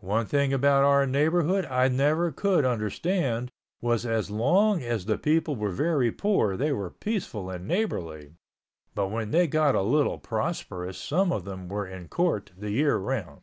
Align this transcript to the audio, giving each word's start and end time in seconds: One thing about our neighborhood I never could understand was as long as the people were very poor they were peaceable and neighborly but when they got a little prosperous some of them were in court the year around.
One 0.00 0.26
thing 0.26 0.52
about 0.52 0.82
our 0.82 1.06
neighborhood 1.06 1.66
I 1.66 1.86
never 1.86 2.32
could 2.32 2.64
understand 2.64 3.52
was 3.80 4.04
as 4.04 4.28
long 4.28 4.82
as 4.82 5.04
the 5.04 5.16
people 5.16 5.54
were 5.54 5.70
very 5.70 6.10
poor 6.10 6.56
they 6.56 6.72
were 6.72 6.90
peaceable 6.90 7.48
and 7.48 7.68
neighborly 7.68 8.34
but 8.96 9.12
when 9.12 9.30
they 9.30 9.46
got 9.46 9.76
a 9.76 9.82
little 9.82 10.18
prosperous 10.18 10.98
some 10.98 11.30
of 11.30 11.44
them 11.44 11.68
were 11.68 11.86
in 11.86 12.08
court 12.08 12.50
the 12.56 12.72
year 12.72 12.96
around. 12.96 13.42